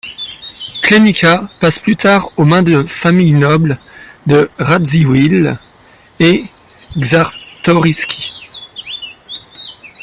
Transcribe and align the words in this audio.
Klenica 0.81 1.47
passe 1.59 1.77
plus 1.79 1.95
tard 1.95 2.29
aux 2.35 2.43
mains 2.43 2.63
de 2.63 2.81
familles 2.85 3.33
nobles 3.35 3.77
de 4.25 4.49
Radziwiłł 4.57 5.55
et 6.19 6.45
Czartoryski. 6.99 8.33